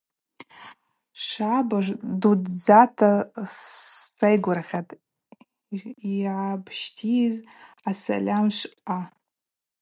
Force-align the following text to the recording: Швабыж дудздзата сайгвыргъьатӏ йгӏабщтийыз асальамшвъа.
Швабыж 1.23 1.85
дудздзата 2.21 3.11
сайгвыргъьатӏ 4.17 4.99
йгӏабщтийыз 6.13 7.35
асальамшвъа. 7.89 8.99